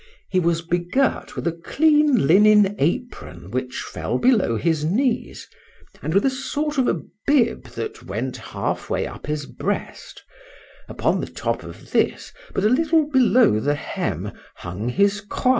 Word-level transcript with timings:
He 0.31 0.39
was 0.39 0.63
begirt 0.63 1.35
with 1.35 1.45
a 1.45 1.51
clean 1.51 2.25
linen 2.25 2.75
apron 2.79 3.51
which 3.51 3.83
fell 3.83 4.17
below 4.17 4.55
his 4.57 4.83
knees, 4.83 5.47
and 6.01 6.15
with 6.15 6.25
a 6.25 6.29
sort 6.31 6.79
of 6.79 6.87
a 6.87 6.99
bib 7.27 7.65
that 7.73 8.01
went 8.01 8.35
half 8.37 8.89
way 8.89 9.05
up 9.05 9.27
his 9.27 9.45
breast; 9.45 10.23
upon 10.89 11.21
the 11.21 11.27
top 11.29 11.61
of 11.61 11.91
this, 11.91 12.33
but 12.55 12.63
a 12.63 12.67
little 12.69 13.07
below 13.11 13.59
the 13.59 13.75
hem, 13.75 14.31
hung 14.55 14.89
his 14.89 15.21
croix. 15.21 15.49